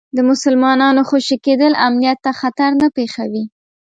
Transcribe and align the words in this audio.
د 0.17 0.19
مسلمانانو 0.29 1.01
خوشي 1.09 1.37
کېدل 1.45 1.73
امنیت 1.87 2.17
ته 2.25 2.31
خطر 2.41 2.69
نه 2.81 2.87
پېښوي. 2.97 3.43